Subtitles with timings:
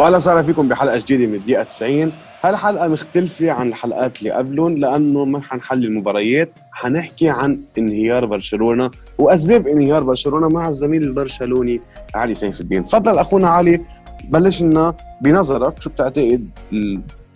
[0.00, 2.12] واهلا وسهلا فيكم بحلقة جديدة من الدقيقة 90
[2.44, 9.66] هالحلقة مختلفة عن الحلقات اللي قبلهم لأنه ما حنحل المباريات حنحكي عن انهيار برشلونة وأسباب
[9.66, 11.80] انهيار برشلونة مع الزميل البرشلوني
[12.14, 12.84] علي سيف الدين.
[12.84, 13.80] تفضل أخونا علي
[14.24, 16.48] بلش لنا بنظرك شو بتعتقد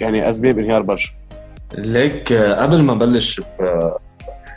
[0.00, 1.12] يعني أسباب انهيار برشا؟
[1.74, 3.41] ليك قبل ما بلش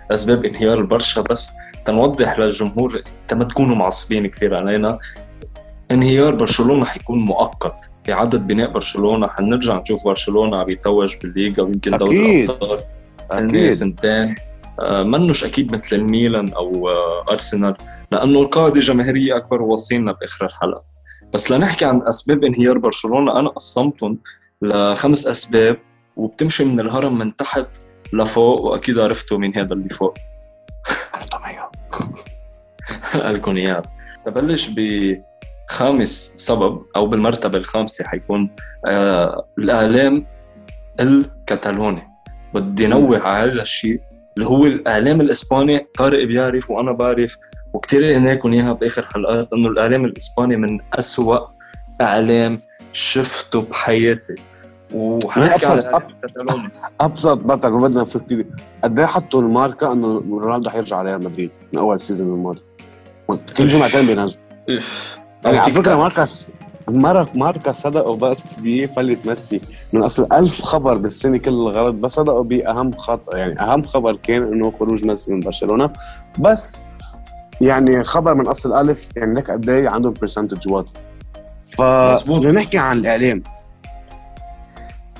[0.10, 1.52] باسباب انهيار البرشا بس
[1.86, 3.02] تنوضح للجمهور
[3.34, 5.00] ما تكونوا معصبين كثير علينا.
[5.92, 7.92] انهيار برشلونة حيكون مؤقت.
[8.08, 12.80] باعاده بناء برشلونة حنرجع نشوف برشلونة عم يتوج بالليغا ويمكن دوري الأبطال.
[13.26, 14.36] سنه سنتين
[14.80, 17.76] آه منش أكيد مثل الميلان أو آه أرسنال
[18.12, 20.84] لأنه القاعده جماهيريه أكبر ووصينا بآخر الحلقة.
[21.34, 24.18] بس لنحكي عن أسباب انهيار برشلونة أنا قسمتهم
[24.62, 25.78] لخمس أسباب
[26.16, 27.68] وبتمشي من الهرم من تحت
[28.14, 30.18] لفوق وأكيد عرفتوا مين هذا اللي فوق.
[33.14, 33.81] قالكم اياه
[34.26, 34.70] ببلش
[35.78, 38.50] بخامس سبب أو بالمرتبة الخامسة حيكون
[38.86, 40.25] آه الاعلام
[41.00, 42.02] الكتالوني
[42.53, 44.02] بدي نوه على هذا الشيء
[44.38, 45.88] اللي هو الاعلام الإسباني.
[45.97, 47.38] طارق بيعرف وأنا بعرف
[47.73, 51.45] وكثير قلنا لكم اياها بآخر حلقات إنه الاعلام الإسباني من أسوأ
[52.02, 52.59] اعلام
[52.94, 54.36] شفته بحياتي.
[54.94, 56.69] وحنحكي على الكتالوني
[57.02, 58.45] أبسط بطل ما بدنا نفك كثير
[58.84, 62.62] قد إيه حطوا الماركة إنه رونالدو حيرجع على ريال مدريد من أول season الماضي
[63.58, 64.44] كل جمعتين بينزلوا.
[65.56, 66.48] على فكرة ماركس
[66.88, 69.62] مارك ماركا صدقوا بس بفلة ميسي.
[69.94, 74.44] من أصل ألف خبر بالسنة كله غلط بس صدقوا بأهم خبر يعني أهم خبر كان
[74.44, 75.90] إنه خروج ميسي من برشلونة.
[76.40, 76.81] بس
[77.62, 80.92] يعني خبر من أصل ألف يعني لك قد إيه عندهم percentage واطي
[81.78, 81.81] ف
[82.31, 83.44] نحكي عن الإعلام.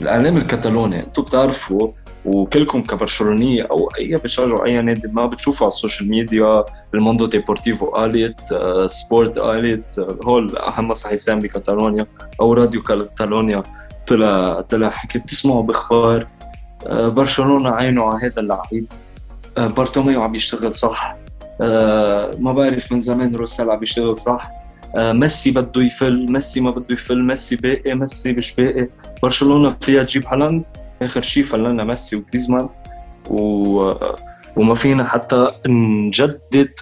[0.02, 1.92] الإعلام الكتالوني أنتم بتعرفوا
[2.28, 7.86] وكلكم كبرشلونيه أو أي بتشجعوا أي نادي ما بتشوفوا على ال social media الموندو ديبورتيفو
[7.86, 12.06] قالت آه، سبورت قالت آه، هول أهم صحيفتين بكتالونيا
[12.42, 13.64] أو راديو كتالونيا
[14.08, 16.26] طلع طلع حكي بتسمعوا بأخبار
[16.88, 18.86] آه، برشلونة عينه على هذا اللعيب.
[19.58, 21.16] بارتوميو عم يشتغل صح.
[22.40, 24.52] ما بعرف من زمان روسيل عم يشتغل صح.
[24.98, 28.88] ميسي بده يفل ميسي ما بده يفل ميسي باقي ميسي مش باقي
[29.24, 30.66] برشلونة فيها تجيب هالاند؟
[31.02, 32.70] آخر شيء فلنا ميسي وجريزمان
[33.30, 33.92] و...
[34.56, 36.74] وما فينا حتى نجدد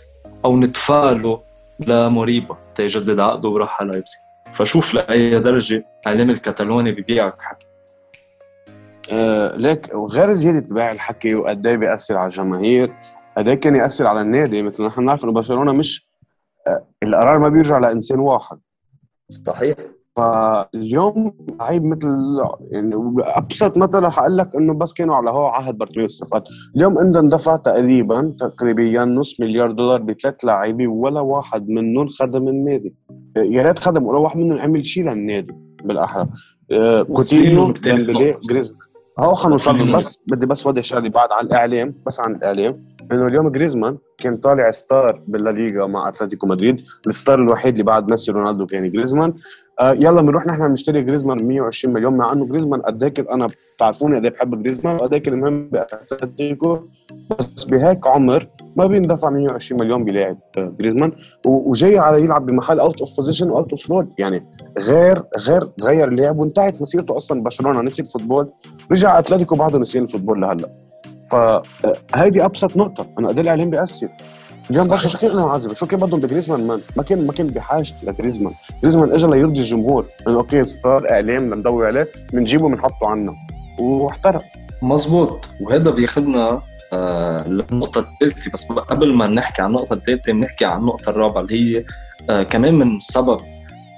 [0.46, 1.38] أو نتفائلوا
[1.80, 2.58] لموريبا.
[2.76, 4.20] تيجدد عقده وراح على لايبزيج
[4.54, 7.66] فشوف لأي درجة اعلام الكتالوني ببيعك حكي.
[9.12, 12.94] آه ليك وغير زيادة بيع الحكي وقد إيه بيأثر على الجماهير؟
[13.38, 16.08] قد إيه كان يأثر على النادي؟ مثل نحن نعرف إنه برشلونة مش
[16.68, 18.58] آه القرار ما بيرجع لإنسان واحد.
[19.46, 19.76] صحيح.
[20.16, 22.08] فاليوم لعيب مثل
[22.72, 26.44] يعني أبسط مثل حقول لك إنه بس كانوا على هو عهد بارتميو الصفقات
[26.76, 32.94] اليوم انت اندفع تقريبا تقريبا نص مليار دولار بثلاث لعيبه ولا واحد منهم خدم النادي.
[33.38, 35.54] يا ريت خدم ولا واحد منهم عمل شيء للنادي
[35.84, 36.28] بالأحرى.
[36.72, 38.85] آه، كوتينيو ديمبلي جريزمان.
[39.20, 42.86] هو حنوصل بس بدي بس وضح شغله بعد عن الإعلام بس عن الإعلام.
[43.12, 46.82] إنه اليوم جريزمان كان طالع star بالليغا مع أتلتيكو مدريد.
[47.08, 49.34] ال star الوحيد اللي بعد ميسي رونالدو كان جريزمان.
[49.80, 54.16] آه يلا بنروح نحن نشتري جريزمان 120 مليون مع إنه جريزمان قد هيك أنا بتعرفوني
[54.16, 56.80] قد إيه بحب جريزمان وقد هيك المهم بأتلتيكو.
[57.40, 60.38] بس بهيك عمر ما بيندفع 120 مليون بلاعب.
[60.58, 61.12] جريزمان
[61.46, 64.46] وجاي على يلعب بمحل out of position و out of role يعني
[64.80, 67.82] غير غير تغير اللعب وانتهت مسيرته أصلا برشلونة.
[67.82, 68.50] نسي ال football
[68.92, 70.70] رجع أتلتيكو بعده نسيان ال football لهلأ.
[71.32, 73.08] فهيدي آه، أبسط نقطة.
[73.20, 74.10] أنا قد الاعلام بياثر
[74.72, 77.94] اليوم برشا شو كان معذب شو كان بدهم بجريزمان؟ مان ما كان ما كان بحاجة
[78.04, 78.54] لجريزمان.
[78.82, 80.06] جريزمان اجى ليرضي الجمهور.
[80.28, 83.36] إنه okay star إعلام بندور عليه بنجيبه بنحطه عنا.
[83.80, 84.44] واحترق
[84.82, 86.62] مزبوط وهذا بياخذنا
[86.94, 91.78] آه للنقطة الثالثة بس قبل ما نحكي عن النقطة الثالثة بنحكي عن النقطة الرابعة اللي
[91.78, 91.86] هي
[92.30, 93.42] آه كمان من سبب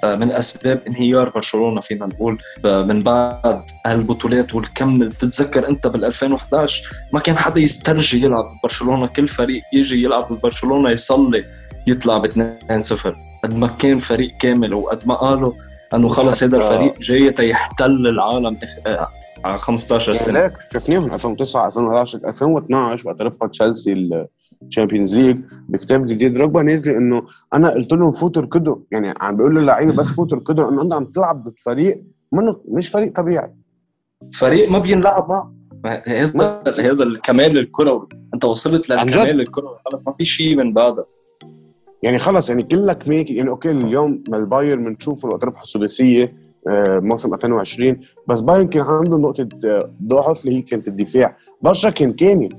[0.04, 6.06] آه، من أسباب انهيار برشلونة فينا نقول آه، من بعد هالبطولات والكم بتتذكر أنت بال
[6.06, 11.46] 2011 ما كان حدا يسترجي يلعب ببرشلونه كل فريق يجي يلعب ببرشلونه يصلي
[11.88, 12.32] يطلع ب 2-0
[13.44, 15.54] قد ما كان فريق كامل وقد ما قالوا
[15.94, 18.58] إنه خلص هذا الفريق جاي تيحتل العالم
[18.88, 19.10] آه،
[19.46, 20.40] على 15 سنة.
[20.42, 23.94] ليك شفناهم 2009 2011 2012 وقت ربحت تشيلسي
[24.64, 25.38] ال Champions League
[25.70, 26.34] بكتاب جديد.
[26.34, 27.24] دروجبا نازل إنه
[27.54, 31.06] أنا قلت لهم فوتوا اركضوا يعني عم بيقول للعيبة بس فوتوا اركضوا إنه أنت عم
[31.06, 33.54] تلعب بفريق منه مش فريق طبيعي.
[34.34, 35.54] فريق ما بينلعب معه.
[35.86, 41.06] هذا هذا الكمال الكروي أنت وصلت للكمال الكروي خلص ما في شيء من بعدها
[42.04, 46.36] يعني خلص يعني كلك ميك يعني okay اليوم البايرن بنشوفه وقت ربح السداسية
[47.00, 52.14] موسم 2020 بس بايرن كان عنده نقطة آه، ضعف اللي هي كانت الدفاع برشا كان
[52.14, 52.50] كامل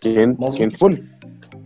[0.00, 0.58] كان مزبوط.
[0.58, 1.04] كان full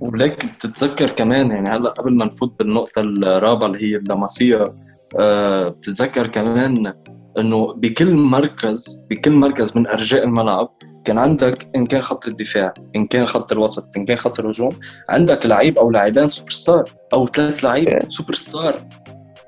[0.00, 4.72] ولك بتتذكر كمان يعني هلا قبل ما نفوت بالنقطة الرابعة اللي هي اللاماسيا
[5.18, 6.92] آه، بتتذكر كمان
[7.38, 10.70] إنه بكل مركز بكل مركز من أرجاء الملعب
[11.04, 14.76] كان عندك إن كان خط الدفاع إن كان خط الوسط إن كان خط الهجوم
[15.08, 18.08] عندك لعيب أو لاعبين سوبر ستار أو ثلاث لعيب إيه.
[18.08, 19.01] سوبر ستار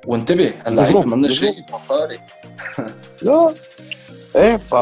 [0.06, 2.21] وانتبه اللعيب من الشيء مصاري.
[3.23, 3.55] لا.
[4.37, 4.75] إيه ف...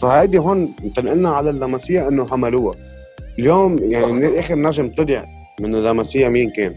[0.00, 2.74] فهيدي هون انتقلنا على اللاماسيا إنه عملوها
[3.38, 4.10] اليوم يعني صح.
[4.10, 5.26] من آخر نجم طلع
[5.60, 6.74] من اللاماسيا مين كان؟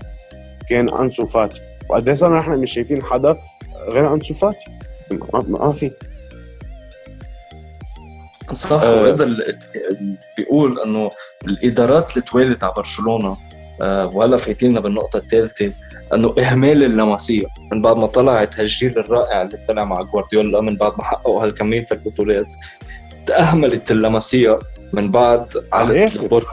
[0.69, 1.62] كان أنسو فاتي.
[1.89, 3.38] وقد إيه نحن مش شايفين حدا
[3.88, 4.66] غير أنسو فاتي؟
[5.48, 5.92] ما, في.
[8.54, 9.01] صح آه.
[9.01, 9.57] وهذا ال-
[10.38, 11.12] بيقول إنه
[11.48, 13.38] الإدارات اللي توالت على برشلونة
[13.81, 15.71] آه، وهلا فايتيننا بالنقطة الثالثة
[16.13, 17.45] إنه إهمال اللمسية.
[17.71, 21.85] من بعد ما طلعت هالجيل الرائع اللي طلع مع جوارديولا من بعد ما حققوا هالكمية
[21.91, 22.47] البطولات
[23.25, 24.59] تأهملت اللمسية
[24.94, 26.18] من بعد على عهد.
[26.18, 26.47] لابورتا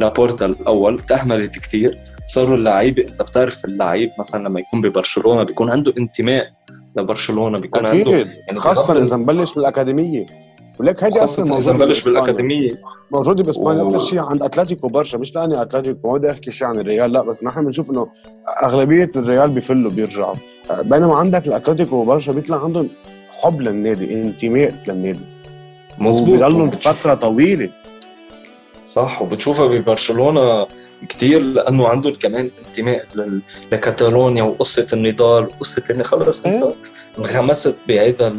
[0.00, 5.92] لابورتا الأول تأهملت كثير صاروا اللعيبة أنت بتعرف اللعيب مثلا لما يكون ببرشلونة بيكون عنده
[5.98, 6.52] انتماء
[6.96, 8.26] لبرشلونة بيكون عنده أكيد.
[8.46, 10.26] يعني خاصة إذا مبلش بالأكاديمية.
[10.80, 12.20] ولك هيدي أصلا إذا موجودة بلش بإسبانيا.
[12.20, 12.72] بالأكاديمية.
[13.14, 16.78] موجوده باسبانيا أكثر شيء عند أتلتيكو برشا مش لأني أتلتيكو ما بدي أحكي شيء عن
[16.78, 18.06] الريال لا بس نحن بنشوف إنه
[18.64, 20.34] أغلبية الريال بيفلوا بيرجعوا.
[20.82, 22.88] بينما عندك الأتلتيكو وبرشا بيطلع عندهم
[23.30, 25.24] حب للنادي انتماء للنادي.
[25.98, 26.42] مظبوط.
[26.42, 27.70] وبتشوف- فترة طويلة.
[28.86, 30.66] صح وبتشوفها ببرشلونة
[31.08, 33.06] كثير لأنه عندهم كمان انتماء
[33.72, 36.72] لكاتالونيا وقصة النضال وقصة اني خلص انت إيه.
[37.18, 38.36] انغمست بهيدا.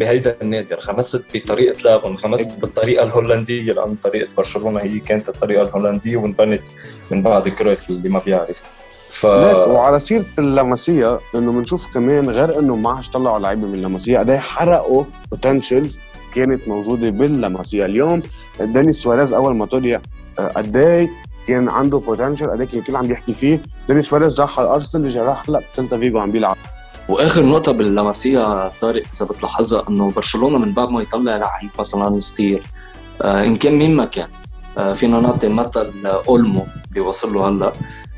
[0.00, 6.16] بهيدا النادي انغمست بطريقة لعب انغمست بالطريقة الهولندية لأن طريقة برشلونة هي كانت الطريقة الهولندية
[6.16, 6.62] وانبنت
[7.10, 8.62] من بعد كرويف اللي ما بيعرف.
[9.08, 14.18] ف وعلى سيرة اللمسيه إنه بنشوف كمان غير إنه ما عادش طلعوا لعيبه من اللمسيه
[14.18, 15.98] قد إيه حرقوا potentials
[16.34, 18.22] كانت موجودة باللمسيه اليوم
[18.60, 20.00] داني سواريز أول ما طلع
[20.38, 21.10] آه، قد إيه
[21.48, 23.60] كان عنده potential قد إيه كان الكل عم بيحكي فيه.
[23.88, 26.56] داني سواريز راح على الارسنال رجع راح هلا بسيلتا فيجو عم بيلعب.
[27.08, 32.62] وآخر نقطة باللمسية طارق إذا بتلاحظها إنه برشلونة من بعد ما يطلع لعيب مثلا صغير
[33.22, 34.28] آه إن كان مين ما كان
[34.78, 37.72] آه فينا نعطي مثل آه، أولمو اللي وصل له هلأ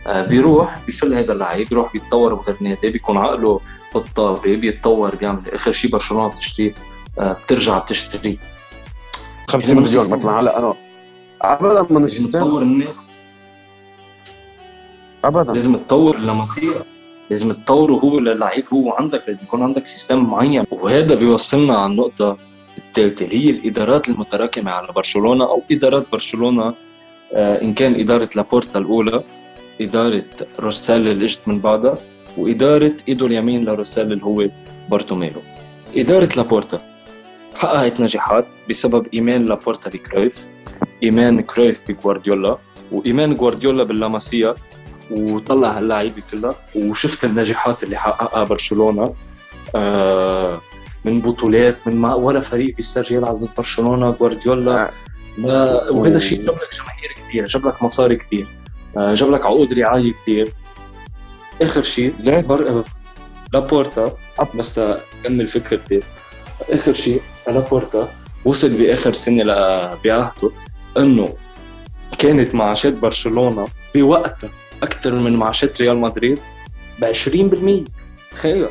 [0.06, 3.60] آه بيروح بيفل هذا اللعيب بيروح بيتطور بغير نادي بيكون عقله
[3.94, 6.74] قطابي بيتطور بيعمل آخر شيء برشلونة بتشتريه
[7.18, 8.38] آه بترجع بتشتري.
[9.48, 10.74] 50 لازم مليون مثلا هلأ أنا
[11.42, 12.90] ابدا من لازم ال system تطور النادي.
[15.24, 15.52] ابدا.
[15.52, 16.95] لازم تطور اللمسية.
[17.30, 20.64] لازم تطوره هو للعيب هو عندك لازم يكون عندك system معين.
[20.70, 22.36] وهذا بيوصلنا على النقطة
[22.78, 26.74] الثالثة اللي هي الإدارات المتراكمة على برشلونة أو ادارات برشلونة
[27.34, 29.22] آه، إن كان إدارة لابورتا الأولى
[29.80, 30.24] إدارة
[30.60, 31.98] روسيل اللي اجت من بعدها
[32.38, 34.48] وإدارة إيدو اليمين لروسيل اللي هو
[34.90, 35.40] بارتوميلو
[35.96, 36.82] إدارة لابورتا
[37.54, 40.48] حققت نجاحات بسبب إيمان لابورتا بكرويف
[41.02, 42.58] إيمان كرويف بجوارديولا
[42.92, 44.54] وإيمان جوارديولا باللاماسيا.
[45.10, 49.14] وطلع هاللعيبه كلها وشفت النجاحات اللي حققها برشلونة.
[49.76, 50.60] آه
[51.04, 54.92] من بطولات من ما ولا فريق بيسترجع يلعب ضد برشلونة جوارديولا.
[55.46, 55.92] آه.
[55.92, 58.46] وهذا الشيء جاب لك جماهير كثير جاب لك مصاري كثير
[58.98, 60.52] آه جاب لك عقود رعاية كثير
[61.62, 62.84] آخر شيء بر...
[63.52, 64.16] لابورتا.
[64.54, 66.00] بس اكمل فكرتي
[66.70, 68.08] آخر شيء لابورتا
[68.44, 70.50] وصل بآخر سنة ل- بعهده
[70.96, 71.34] إنه
[72.18, 74.50] كانت معاشات برشلونة بوقتها.
[74.82, 76.38] أكثر من معاشات ريال مدريد
[77.00, 77.90] ب 20%
[78.32, 78.68] تخيل.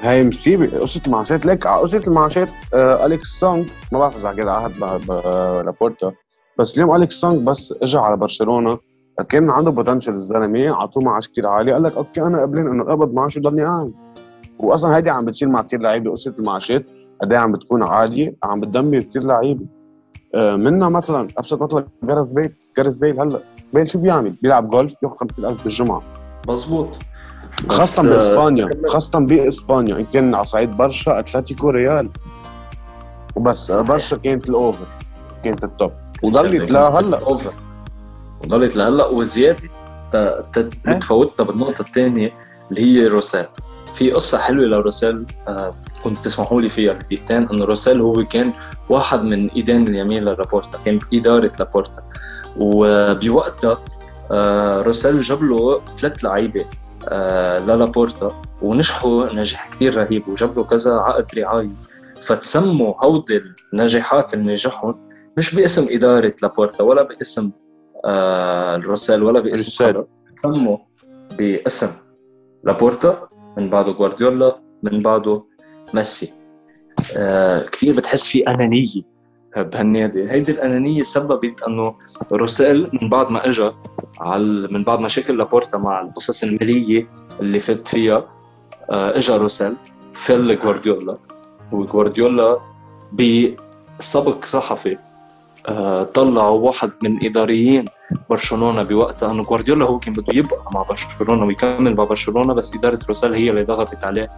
[0.00, 1.46] هاي مصيبه قصه المعاشات.
[1.46, 4.78] لك قصه المعاشات آه أليكس سونج ما بعرف اذا كده عهد
[5.66, 6.12] لابورتا
[6.58, 8.78] بس اليوم أليكس سونج بس اجى على برشلونة.
[9.28, 10.70] كان عنده potential الزلمة.
[10.70, 11.72] أعطوه معاش كثير عالي.
[11.72, 13.92] قال لك okay أنا قبلان إنه اقبض معاش وضلني قاعد.
[14.58, 16.12] واصلا هيدي عم بتصير مع كثير لعيبة.
[16.12, 16.86] قصه المعاشات
[17.22, 18.36] قد إيه عم بتكون عالية.
[18.44, 19.66] عم بتدمر كثير لعيبة.
[20.34, 22.54] آه منها مثلا أبسط مثلا جارث بيل.
[22.76, 23.42] جارث بيل هلأ
[23.72, 26.02] بيل شو بيعمل؟ بيلعب جولف بياخذ 50000 بالجمعة.
[26.48, 26.98] مزبوط
[27.68, 29.96] خاصة آه، بإسبانيا خاصة بإسبانيا.
[29.96, 32.10] إن كان على صعيد برشا أتلتيكو ريال.
[33.36, 33.72] وبس.
[33.72, 34.86] برشا كانت ال over.
[35.42, 35.92] كانت ال top.
[36.22, 37.18] وضلت لهلا.
[37.18, 37.54] over
[38.44, 39.06] وضلت لهلا.
[39.06, 39.58] وزيادة
[40.14, 40.44] إيه؟
[40.86, 42.32] بتفوتنا بالنقطة الثانية
[42.70, 43.44] اللي هي روسيل.
[43.94, 45.74] في قصة حلوة لروسيل آه
[46.04, 48.52] كنت تسمحوا لي فيها بدقيقتين انه روسيل هو كان
[48.88, 52.02] واحد من إيدين اليمين للابورتا كان باداره لابورتا.
[52.56, 53.84] وبوقتها
[54.30, 56.64] آه روسيل جاب له ثلاث لعيبة
[57.08, 61.70] آه للابورتا ونجحوا نجاح كثير رهيب وجاب له كذا عقد رعاية.
[62.22, 63.42] فتسموا هودي
[63.72, 67.52] النجاحات اللي نجحهم مش باسم إدارة لابورتا ولا باسم
[68.04, 70.04] آه الروسيل ولا باسم روسيل.
[70.42, 70.78] سموا
[71.38, 71.90] باسم
[72.64, 73.28] لابورتا
[73.58, 75.44] من بعده جوارديولا من بعده
[75.94, 76.32] ميسي.
[77.16, 79.02] آه كثير بتحس في أنانية.
[79.56, 81.94] بهالنادي هيدي الأنانية سببت أنه
[82.32, 83.70] روسيل من بعد ما اجى
[84.20, 87.06] على من بعد مشاكل لابورتا مع القصص الماليه
[87.40, 88.24] اللي فات فيها
[88.90, 89.74] آه، اجى روسيل
[90.12, 91.16] فل جوارديولا
[91.72, 92.58] وجوارديولا
[93.12, 94.98] بسبق صحفي
[95.68, 97.84] آه، طلعوا واحد من إداريين
[98.30, 102.98] برشلونة بوقتها أنه جوارديولا هو كان بده يبقى مع برشلونة ويكمل مع برشلونة بس إدارة
[103.08, 104.28] روسيل هي اللي ضغطت عليه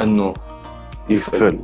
[0.00, 0.34] أنه
[1.10, 1.60] يفل.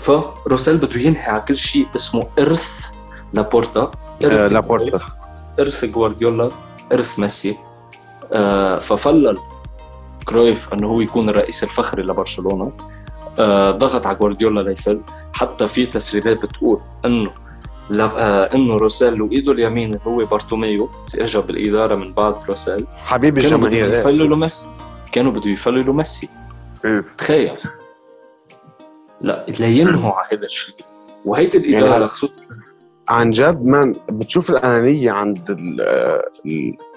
[0.00, 2.92] فروسيل بده ينهي على كل شيء اسمه إرث
[3.32, 3.90] لابورتا.
[4.24, 5.00] إرث آه لابورتا.
[5.60, 6.50] إرث جوارديولا
[6.92, 7.56] إرث ميسي.
[8.32, 9.38] آه ففلل
[10.24, 12.72] كرويف إنه هو يكون الرئيس الفخري لبرشلونة.
[13.38, 15.00] آه ضغط على جوارديولا ليفل.
[15.32, 17.30] حتى في تسريبات بتقول إنه
[17.92, 22.86] آه إنه روسيل وإيده اليمين هو بارتوميو اجى بالإدارة من بعد روسيل.
[23.04, 23.70] حبيب الجماهير.
[23.70, 24.66] كانوا بده يفللوا ميسي.
[25.12, 26.28] كانوا بده يفللوا ميسي.
[27.18, 27.50] تخيل.
[29.20, 30.74] لا لينهوا على هذا الشيء.
[31.24, 32.40] وهيدي الإدارة يعني خصوصا
[33.08, 35.60] عن جد مان بتشوف الأنانية عند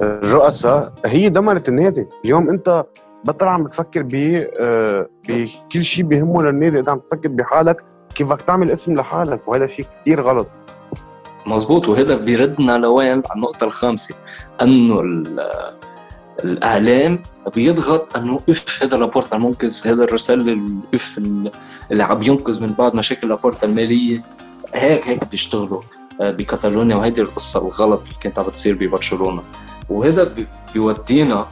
[0.02, 2.08] الرؤساء هي دمرت النادي.
[2.26, 2.86] اليوم أنت
[3.24, 4.16] بطل عم بتفكر ب
[4.60, 6.80] آه، بكل شيء بيهمه للنادي.
[6.80, 7.84] انت عم تفكر بحالك
[8.16, 10.48] كيف بدك تعمل اسم لحالك؟ وهذا شيء كثير غلط.
[11.46, 11.88] مزبوط.
[11.88, 14.16] وهذا بيردنا لوين؟ على النقطة الخامسة.
[14.62, 15.02] أنه
[16.40, 17.24] الإعلام
[17.56, 20.62] بيضغط إنه إف هذا لابورتا المنقذ هذا الرسالة
[20.94, 21.18] اف
[21.92, 24.24] اللي عم ينقذ من بعد مشاكل لابورتا المالية.
[24.74, 25.82] هيك هيك بيشتغلوا
[26.22, 29.44] آه، بكتالونيا وهيدي القصة الغلط اللي كانت عم بتصير ببرشلونة.
[29.90, 30.36] وهذا
[30.74, 31.48] بيودينا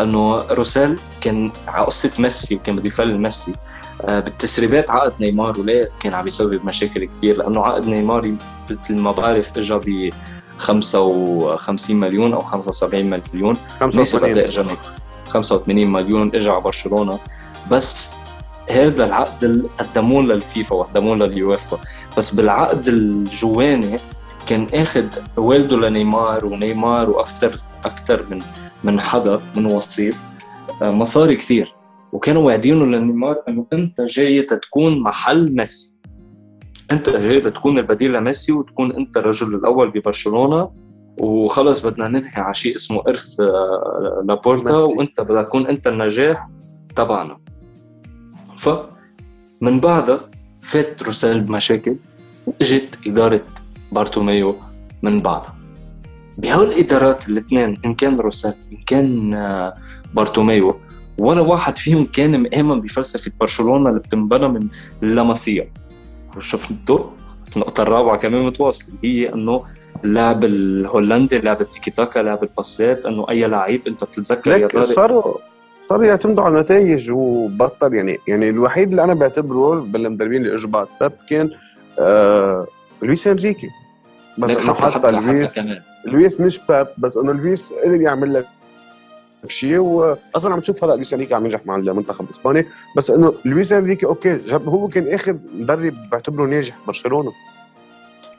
[0.00, 3.54] إنه روسيل كان على قصة ميسي وكان بده يفلل ميسي
[4.00, 8.36] آه، بالتسريبات عقد نيمار وليه كان عم يسبب مشاكل كثير لأنه عقد نيمار
[8.70, 9.74] مثل ما بعرف اجى
[10.58, 13.56] 55 مليون أو 75 مليون.
[13.80, 14.76] 85 اجى
[15.28, 16.30] 85 مليون.
[16.34, 17.18] اجى على برشلونة.
[17.70, 18.14] بس
[18.70, 21.78] هذا العقد قدموه للفيفا وقدموه لليوفا
[22.16, 23.98] بس بالعقد الجواني
[24.46, 25.06] كان آخذ
[25.36, 28.38] والده لنيمار ونيمار وأكثر أكثر من
[28.84, 30.14] من حدا من وسيط.
[30.82, 31.74] آه، مصاري كثير.
[32.12, 35.93] وكانوا واعدينه لنيمار إنه أنت جاي تكون محل ميسي.
[36.92, 40.70] أنت جاي تكون البديل لميسي وتكون أنت الرجل الأول ببرشلونة.
[41.18, 44.96] وخلص بدنا ننهي على شيء اسمه إرث آه، لابورتا ميسي.
[44.96, 46.48] وأنت بدك تكون أنت النجاح
[46.96, 47.38] تبعنا.
[48.58, 48.68] ف
[49.60, 50.20] من بعدها
[50.60, 51.98] فات روسيل بمشاكل
[52.46, 53.40] واجت إدارة
[53.92, 54.56] بارتوميو
[55.02, 55.54] من بعدها
[56.38, 59.74] بهول الإدارات الاثنين إن كان روسيل إن كان آه،
[60.14, 60.80] بارتوميو
[61.18, 64.68] ولا واحد فيهم كان مآمن بفلسفة برشلونة اللي بتنبنى من
[65.02, 65.72] اللمسيه
[66.36, 67.04] وشفتوا
[67.56, 69.64] النقطة الرابعة كمان متواصله هي إنه
[70.04, 75.34] اللعب الهولندي لعب التيكي تاكا لعب الباسات إنه أي لعيب أنت بتتذكر يا طارق؟ صاروا
[75.88, 80.86] صاروا يعتمدوا على النتائج وبطل يعني يعني الوحيد اللي أنا بعتبره بالمدربين اللي إجوا بعد
[81.00, 81.50] بيب كان
[81.98, 82.66] آه
[83.02, 83.68] لويس إنريكي.
[84.38, 85.60] بس إنه حتى لويس
[86.06, 88.46] لويس مش بيب بس إنه لويس قدر يعمل لك
[89.48, 92.66] شيء واصلا عم تشوف هلأ لويس إنريكي عم ينجح مع المنتخب الإسباني.
[92.96, 97.32] بس إنه لويس إنريكي okay هو كان آخر مدرب بعتبره ناجح برشلونة.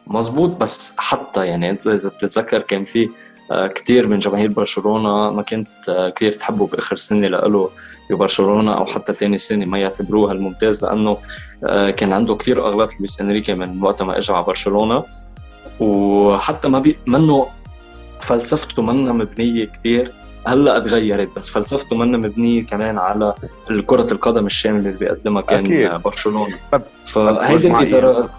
[0.08, 3.10] مزبوط بس حتى يعني أنت إذا بتتذكر كان في
[3.52, 7.70] آه، كثير من جماهير برشلونة ما كنت آه، كثير تحبه بآخر سنة له
[8.10, 11.18] ببرشلونة أو حتى ثاني سنة ما يعتبروها الممتاز لأنه
[11.64, 15.04] آه، كان عنده كثير أغلاط لويس إنريكي من وقت ما اجى على برشلونة.
[15.80, 17.48] وحتى ما بي منه
[18.22, 20.12] فلسفته منا مبنية كثير
[20.48, 23.34] هلا تغيرت بس فلسفته منا مبنيه كمان على
[23.86, 26.02] كره القدم الشاملة اللي بيقدمها كان أكيد.
[26.02, 26.56] برشلونة.
[27.06, 28.30] فهيدي الادارات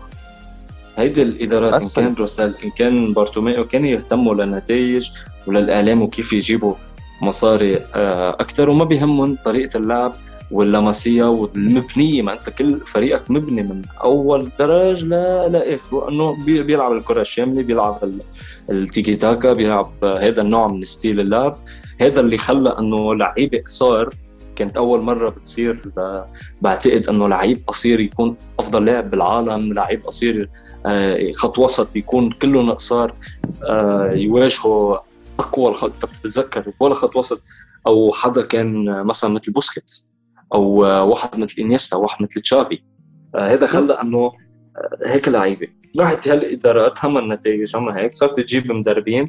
[0.96, 5.10] هيدي الإدارات إن كان روسيل إن كان بارتوميو كانوا يهتموا للنتائج
[5.46, 6.74] وللإعلام وكيف يجيبوا
[7.22, 10.12] مصاري آه، أكثر وما بيهمهم طريقة اللعب
[10.50, 17.20] ولا ماسيا والمبنيه ما أنت كل فريقك مبني من أول درج لاخره انه بيلعب الكرة
[17.20, 17.98] الشاملة بيلعب
[18.70, 21.56] التيكي تاكا بيلعب هذا النوع من style اللعب.
[22.00, 24.14] هذا اللي خلى إنه لعيبه قصار
[24.56, 25.80] كانت أول مرة بتصير
[26.62, 30.50] بعتقد إنه لعيب قصير يكون أفضل لاعب بالعالم لعيب قصير
[30.86, 33.14] آه، خط وسط يكون كله قصار
[33.64, 34.98] آه، يواجهوا
[35.38, 35.92] أقوى الخط.
[35.92, 37.42] أنت بتتذكر ولا خط وسط؟
[37.86, 40.08] أو حدا كان مثلا مثل بوسكيتس
[40.54, 40.62] أو
[41.10, 42.82] واحد مثل إنييستا واحد مثل تشافي.
[43.34, 44.32] آه، هذا خلى إنه
[45.06, 45.68] هيك لعيبة.
[45.98, 49.28] راحت هالإدارات هم النتائج هم هيك صارت تجيب مدربين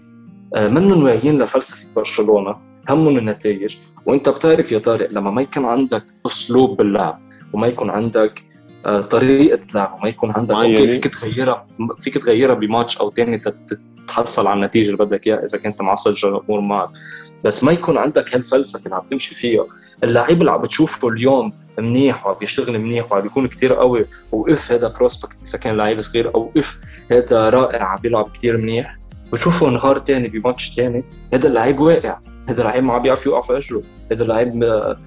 [0.56, 2.56] منهم واعيين لفلسفة برشلونة
[2.89, 3.77] همهم النتائج.
[4.06, 7.20] وإنت بتعرف يا طارق لما ما يكون عندك أسلوب باللعب
[7.54, 8.44] وما يكون عندك
[8.86, 11.66] آه، طريقة لعب وما يكون عندك أوكي فيك تغيرها
[12.01, 13.42] فيك تغيرها بماتش أو ثاني
[14.08, 16.89] تتحصل على النتيجة اللي بدك إياها إذا كنت معصب الجمهور معك.
[17.44, 19.66] بس ما يكون عندك هالفلسفة اللي عم تمشي فيها.
[20.04, 24.06] اللعيب اللي عم بتشوفه اليوم منيح وعم بيشتغل منيح وعم بيكون كثير قوي.
[24.32, 26.80] أوف هذا prospect إذا كان لعيب صغير أوف
[27.12, 28.98] هذا رائع عم بيلعب كثير منيح.
[29.31, 31.03] بشوفه نهار تاني بماتش تاني
[31.34, 32.17] هذا اللعيب واقع
[32.50, 34.98] هذا اللعيب ما بيعرف يوقع في اجره هذا اللعيب آه،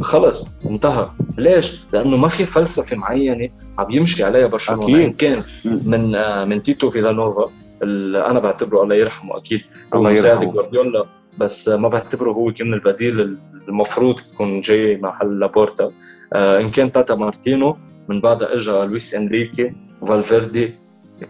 [0.00, 1.10] خلص انتهى.
[1.38, 5.04] ليش؟ لأنه ما في فلسفة معينة عم يمشي عليها برشلونة.
[5.04, 7.50] إن كان من آه، من تيتو فيلانوفا
[7.82, 9.60] اللي أنا بعتبره الله يرحمه أكيد.
[9.94, 10.52] الله يرحمه.
[10.52, 11.04] جوارديولا
[11.38, 13.36] بس ما بعتبره هو كان البديل
[13.68, 15.90] المفروض يكون جاي محل لابورتا.
[16.32, 17.76] آه، إن كان تاتا مارتينو
[18.08, 19.72] من بعدها اجى لويس إنريكي
[20.08, 20.74] فالفيردي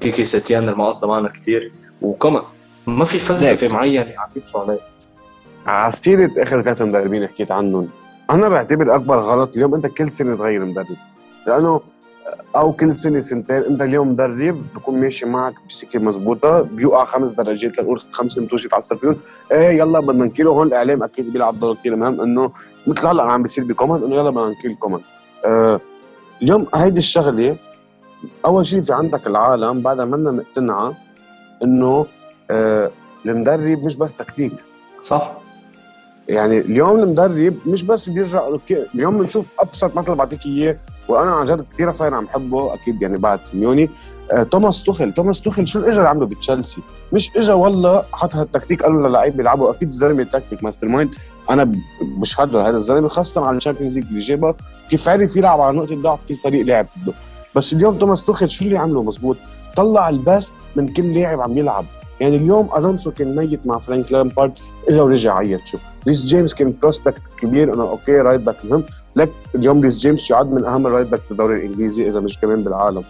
[0.01, 1.73] كيكي سيتيان المقطع معنا كثير
[2.03, 2.43] وكمان
[2.87, 4.81] ما في فلسفة معينة عم يدفعوا عليها
[5.67, 7.89] على سيرة آخر ثلاث مدربين حكيت عنهم.
[8.31, 10.97] أنا بعتبر أكبر غلط اليوم أنت كل سنة تغير مدرب.
[11.47, 11.81] لأنه
[12.57, 17.79] أو كل سنة سنتين أنت اليوم مدرب بكون ماشي معك بسكة مزبوطة بيوقع خمس درجات
[17.79, 19.17] لنقول خمس انتوش يتعصب فيهم
[19.53, 20.51] إيه يلا بدنا نقيله.
[20.51, 22.53] هون الإعلام أكيد بيلعب دور كثير مهم إنه
[22.87, 25.03] مثل هلأ عم بيصير بكومان إنه يلا بدنا نقيل كومان
[25.45, 25.81] آه
[26.43, 27.57] اليوم هيدي الشغلة
[28.45, 30.95] أول شيء في عندك العالم بعدها منا مقتنعه
[31.63, 32.07] إنه
[32.51, 32.91] آه
[33.27, 34.53] المدرب مش بس تكتيك.
[35.03, 35.33] صح.
[36.29, 40.77] يعني اليوم المدرب مش بس بيرجع okay اليوم بنشوف أبسط مثل بعطيك إياه
[41.09, 43.91] وأنا عن جد كثير صاير عم حبه أكيد يعني بعد سيميوني.
[44.33, 46.81] آه توماس توخل توماس توخل شو اجى عمله بتشيلسي؟
[47.13, 49.71] مش اجى والله حط هالتكتيك قال له للعيب بيلعبوا.
[49.71, 51.11] أكيد الزلمة tactic mastermind.
[51.51, 51.73] أنا
[52.03, 54.55] بشهد له هذا الزلمة خاصة على ال Champions League اللي جابها.
[54.91, 56.87] كيف عرف يلعب على نقطة ضعف كل فريق لعب.
[57.55, 59.37] بس اليوم توماس توخل شو اللي عمله مزبوط؟
[59.77, 61.85] طلع ال best من كل لاعب عم يلعب.
[62.21, 64.53] يعني اليوم ألونسو كان ميت مع فرانك لامبارد
[64.89, 65.61] اجى ورجع عيط.
[65.65, 68.83] شو ريس جيمس كان prospect كبير أنا okay right back مهم.
[69.17, 72.61] لك اليوم ريس جيمس يعد من أهم ال right back بالدوري الإنجليزي إذا مش كمان
[72.63, 73.03] بالعالم.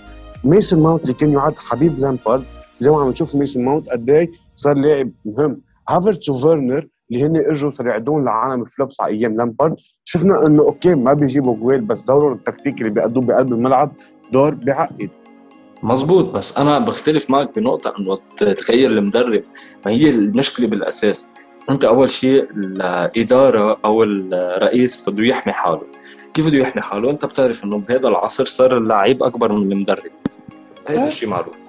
[0.44, 2.44] ميسن ماونت اللي كان يعد حبيب لامبارد
[2.80, 5.60] اليوم عم نشوف ميسن ماونت قد إيه صار لاعب مهم.
[5.88, 10.62] هافرتس وفيرنر اللي هن إجوا صاروا يعدون لعالم ال flops على أيام لامبارد شفنا إنه
[10.62, 13.92] okay ما بيجيبوا جوال بس دورهم التكتيكي اللي بيأدوه بقلب الملعب
[14.32, 15.10] دور بيعقد
[15.82, 19.42] مزبوط بس أنا بختلف معك بنقطة انه تغير المدرب
[19.86, 21.28] ما هي المشكلة بالأساس
[21.70, 25.82] أنت أول شيء الإدارة أو الرئيس بده يحمي حاله.
[26.34, 30.10] كيف بده يحمي حاله؟ أنت بتعرف إنه بهذا العصر صار اللعيب أكبر من المدرب.
[30.86, 31.08] هذا.
[31.08, 31.65] الشيء معروف.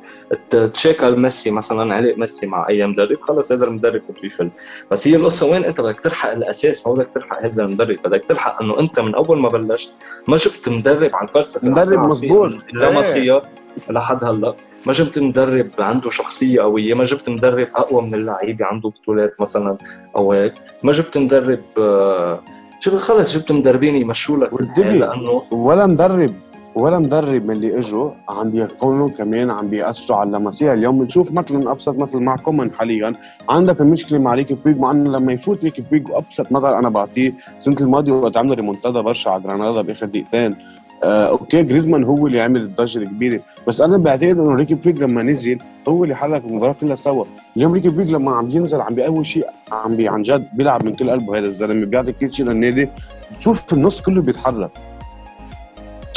[0.73, 4.49] تشيكل ميسي مثلا علق ميسي مع أي مدرب خلص هذا المدرب بده يفل
[4.91, 7.95] بس هي القصة وين؟ أنت بدك تلحق الأساس ما بدك تلحق هذا المدرب.
[8.05, 9.93] بدك تلحق إنه أنت من أول ما بلشت
[10.27, 13.41] ما جبت مدرب عن فلسفه مدرب مضبوط اللاماسيه
[13.89, 14.55] لحد هلأ.
[14.85, 19.77] ما جبت مدرب عنده شخصية قوية ما جبت مدرب أقوى من اللعيبة عنده بطولات مثلا
[20.15, 20.53] أو هيك.
[20.83, 22.41] ما جبت مدرب آه،
[22.79, 26.33] شو خلص جبت مدربين يمشوا لك لأنه ولا مدرب.
[26.77, 31.31] ولا مدرب من اللي إجوا عم بيكونوا كمان عم بيأثروا على اللا ماسيا اليوم بنشوف
[31.31, 33.13] مثلا أبسط مثل مع كومان حاليا.
[33.49, 37.33] عندك المشكلة مع ريكي بويج مع إنه لما يفوت ريكي بويج ابسط مثل أنا بعطيه.
[37.57, 40.55] السنة الماضية وقت عملوا ريمونتادا برشا على جرانادا بآخر دقيقتين.
[41.03, 43.41] آه okay جريزمان هو اللي عمل الضجة الكبيرة.
[43.67, 47.25] بس أنا بعتقد إنه ريكي بويج لما نزل هو اللي حرك المباراة كلها سوا.
[47.57, 50.93] اليوم ريكي بويج لما عم ينزل عم بيقوي شيء عم بي عن جد بيلعب من
[50.93, 51.39] كل قلبه.
[51.39, 52.89] هذا الزلمة بيعطي كل شيء للنادي.
[53.31, 54.71] بتشوف النص كله بيتحرك.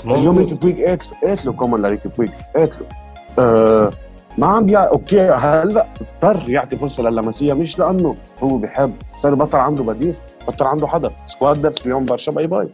[0.04, 0.82] اليوم ريكي بويج
[1.24, 2.86] قاتله كمان لريكي بويج قاتله
[3.38, 3.90] آه
[4.38, 9.34] ما عم بيع okay هلأ اضطر يعطي فرصة للا ماسيا مش لأنه هو بحب صار
[9.34, 10.14] بطل عنده بديل
[10.48, 12.68] بطل عنده حدا squad depth اليوم برشا bye bye.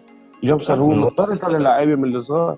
[0.45, 2.57] اليوم صار هو مضطر يطلع لعيبه من الصغار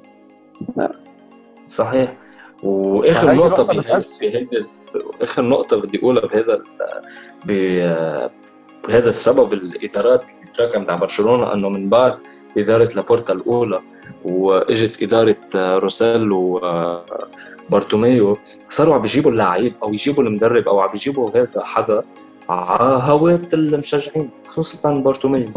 [1.66, 2.14] صحيح.
[2.62, 4.66] وآخر نقطة بهيدي
[5.22, 6.62] آخر نقطة بدي أقولها بهذا
[8.88, 12.14] بهذا السبب الادارات اللي تراكمت على برشلونة إنه من بعد
[12.56, 13.78] إدارة لابورتا الأولى
[14.24, 18.36] وإجت إدارة روسيل وبارتوميو
[18.70, 22.02] صاروا عم بيجيبوا اللعيب أو يجيبوا المدرب أو عم بيجيبوا هذا حدا
[22.48, 25.48] على هواة المشجعين خصوصا بارتوميو.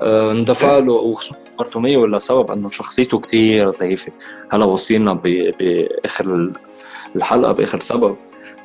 [0.00, 4.12] آه، اندفع له وخصوصا بارتوميو لسبب إنه شخصيته كتير ضعيفة.
[4.50, 6.52] هلا وصلنا بآخر
[7.16, 8.16] الحلقة بآخر سبب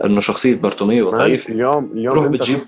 [0.05, 1.53] إنه شخصية بارتوميو ضعيفة.
[1.53, 2.59] اليوم اليوم روح بتجيب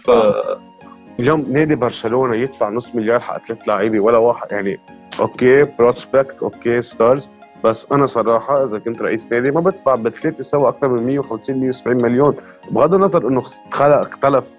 [1.19, 4.80] اليوم نادي برشلونة يدفع نص مليار حق ثلاث لعيبة ولا واحد يعني
[5.22, 7.30] okay prospect okay stars
[7.64, 12.02] بس أنا صراحة إذا كنت رئيس نادي ما بدفع بثلاثه سوا أكثر من 150 170
[12.04, 12.36] مليون.
[12.72, 13.42] بغض النظر إنه
[13.74, 14.54] اختلف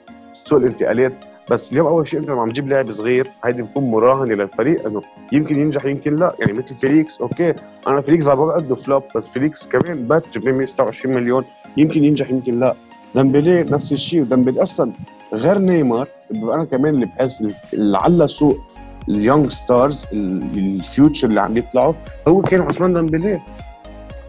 [0.45, 1.13] سوق الانتقالات
[1.51, 5.61] بس اليوم أول شيء أنت عم تجيب لاعب صغير هيدي بتكون مراهنه للفريق إنه يمكن
[5.61, 6.35] ينجح يمكن لا.
[6.39, 7.55] يعني مثل فيليكس okay.
[7.87, 11.45] أنا فيليكس بقعد flop بس فيليكس كمان بات جاب 126 مليون.
[11.77, 12.75] يمكن ينجح يمكن لا.
[13.15, 14.93] ديمبلي نفس الشيء وديمبلي أصلا
[15.35, 16.09] غير نيمار.
[16.33, 18.59] أنا كمان اللي بحس لعل سوق
[19.09, 21.95] ال young stars ال future اللي عم يطلعوا
[22.29, 23.41] هو كان عثمان ديمبلي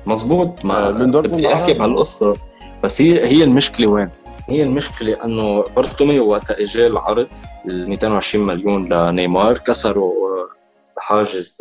[0.06, 0.66] مظبوط.
[0.66, 2.38] ما من بدي أحكي بهالقصة.
[2.84, 4.10] بس هي هي المشكلة وين؟
[4.50, 7.28] هي المشكلة إنه بارتوميو وقت اجى العرض
[7.66, 10.14] ال 220 مليون لنيمار كسروا
[10.98, 11.58] حاجز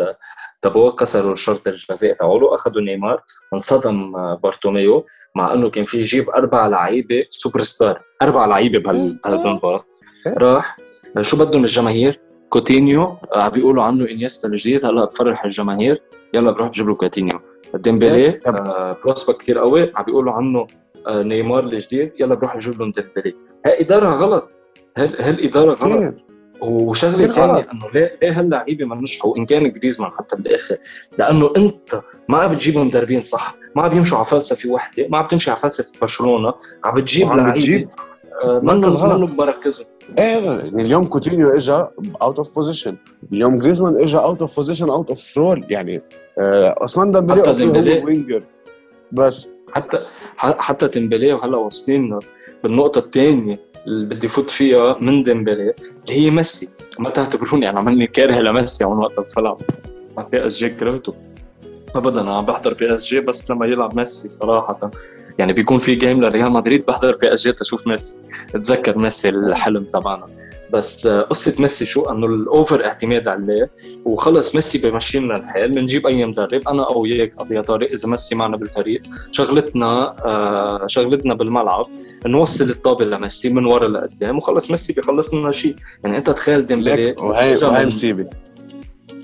[0.63, 3.23] تبعوه كسروا الشرط الجزائي تبعوله أخذوا نيمار
[3.55, 9.85] انصدم بارتوميو مع إنه كان في يجيب أربع لعيبة super star أربع لعيبة بهالمبلغ
[10.27, 10.77] راح
[11.21, 12.21] شو بدهم الجماهير؟
[12.53, 16.03] كوتينيو عم بيقولوا عنه إنيستا الجديد هلأ بفرح الجماهير.
[16.35, 17.41] يلا بروح بجيب له كوتينيو.
[17.75, 19.93] ديمبلي آه prospect كثير قوي.
[19.97, 20.67] عم بيقولوا عنه
[21.07, 23.35] آه نيمار الجديد يلا بروح بجيب لهم ديمبلي.
[23.67, 24.61] هاي إدارة غلط.
[24.99, 26.15] هالاداره غلط؟
[26.61, 30.77] وشغلة ثانية إنه ليه ليه هاللعيبه ما نجحوا؟ إن كان جريزمان حتى بالآخر.
[31.19, 33.57] لأنه أنت ما عم بتجيب مدربين صح.
[33.77, 36.55] ما عم بيمشوا على فلسفة وحده ما عم تمشي على فلسفة برشلونة.
[36.85, 37.89] عم بتجيب لعيبة
[38.45, 39.87] مركز غلط منه بمركزه
[40.19, 41.87] إيه اليوم كوتينيو اجى
[42.23, 42.97] out of position
[43.33, 46.03] اليوم جريزمان اجى out of position out of role يعني
[46.39, 48.45] آه عثمان ديمبلي هو winger
[49.13, 49.49] بس.
[49.73, 49.99] حتى
[50.37, 52.19] حتى ديمبلي وهلا واصلين
[52.63, 56.69] بالنقطة الثانية اللي بدي فوت فيها من ديمبلي اللي هي ميسي.
[56.99, 59.57] ما تعتبروني أنا عملني كاره لميسي من وقت فل
[60.17, 61.15] ع بي اس جي كرهته.
[61.95, 64.91] ابدا أنا عم بحضر بي اس جي بس لما يلعب ميسي صراحة.
[65.39, 68.19] يعني بيكون في game لريال مدريد بحضر بي اس جي تشوف ميسي
[68.55, 70.27] اتذكر ميسي الحلم تبعنا.
[70.73, 73.71] بس قصة ميسي شو؟ إنه ال over اعتماد عليه
[74.05, 78.09] وخلص ميسي بمشي لنا الحال بنجيب أي مدرب أنا أو وياك أبو يا طارق إذا
[78.09, 81.87] ميسي معنا بالفريق شغلتنا آه شغلتنا بالملعب
[82.27, 85.77] نوصل الطابة لميسي من ورا لقدام وخلص ميسي بيخلص لنا شيء.
[86.05, 88.27] يعني أنت تخيل ديمبلي وهي وهي مصيبة.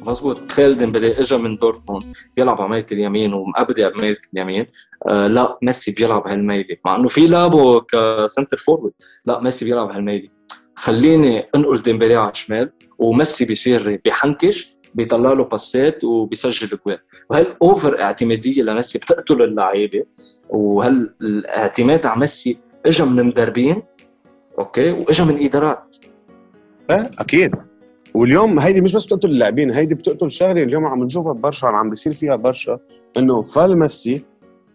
[0.09, 4.67] مزبوط تخيل ديمبلي اجى من دورتموند بيلعب على ميلة اليمين ومبدع على ميلة اليمين.
[5.07, 8.93] آه لا ميسي بيلعب هالميلة مع إنه في لعبه ك center forward
[9.27, 10.29] لا ميسي بيلعب هالميلة
[10.75, 16.99] خليني أنقل ديمبلي على الشمال وميسي بيصير بيحنكش بيطلع له باسات وبيسجل جوال
[17.31, 20.05] وهال over اعتمادية لميسي؟ بتقتل اللعيبة.
[20.49, 23.83] وهالاعتماد على ميسي اجى من مدربين؟
[24.59, 25.97] أوكي واجى من إدارات.
[26.91, 27.68] إيه أكيد.
[28.15, 32.13] واليوم هيدي مش بس بتقتل اللاعبين هيدي بتقتل شغلة اليوم عم نشوفها برشا عم بيصير
[32.13, 32.79] فيها برشا
[33.17, 34.25] إنه فل ميسي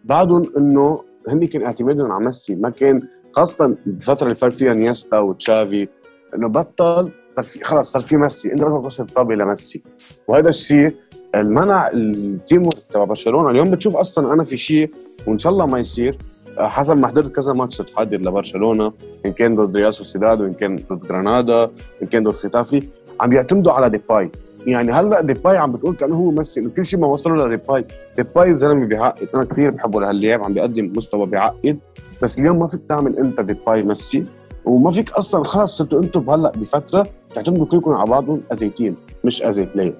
[0.04, 5.18] بعدهم إنه هن كان اعتمادهم على ميسي ما كان خاصة الفترة اللي فات فيها إنيستا
[5.18, 5.88] وتشافي
[6.34, 9.82] إنه بطل صار في خلص صار في ميسي انت ما توصل الطابة لميسي.
[10.28, 10.96] وهذا الشيء
[11.34, 13.50] اللي منع ال team تبع برشلونة.
[13.50, 14.90] اليوم بتشوف أصلا أنا في شيء
[15.26, 16.18] وإن شاء الله ما يصير
[16.58, 18.92] حسب ما حضرت كذا ماتش تحضر لبرشلونة
[19.26, 21.70] إن كان ضد ريال سوسيداد وإن كان ضد جرانادا
[22.02, 22.88] إن كان ضد ختافي.
[23.20, 24.32] عم يعتمدوا على ديباي.
[24.66, 27.84] يعني هلأ ديباي عم بتقول كأنه هو ميسي إنه كل شيء ما وصلوا لديباي.
[28.16, 29.28] ديباي زلمة بيعقد.
[29.34, 31.78] أنا كثير بحبه لهاللاعب عم بيقدم مستوى بيعقد.
[32.22, 34.24] بس اليوم ما فيك تعمل أنت ديباي ميسي
[34.64, 38.96] وما فيك أصلا خلص صرتوا أنتم هلا بفترة تعتمدوا كلكم على بعضهم as a team
[39.24, 39.94] مش as a player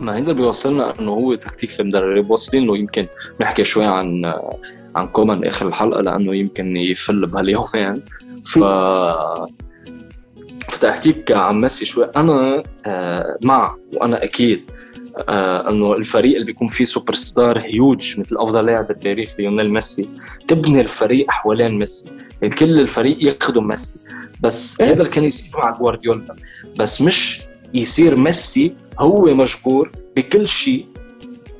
[0.00, 3.06] ما هيدا بيوصلنا إنه هو تكتيك المدرب واصلين له يمكن
[3.40, 4.34] نحكي شوي عن
[4.96, 8.02] عن كومان آخر الحلقة لأنه يمكن يفل بهاليومين
[8.44, 8.58] ف
[10.68, 14.70] فتحكيك عن ميسي شوي أنا آه، مع وأنا أكيد
[15.28, 20.08] آه إنه الفريق اللي بيكون فيه super star huge مثل أفضل لاعب بالتاريخ ليونيل ميسي
[20.48, 22.10] تبني الفريق حوالين ميسي
[22.42, 24.00] يعني كل الفريق يخدم ميسي
[24.40, 26.36] بس إيه؟ هذا اللي كان يصير مع جوارديولا
[26.78, 27.40] بس مش
[27.74, 30.86] يصير ميسي هو مجبور بكل شيء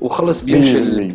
[0.01, 1.13] وخلص بيمشي.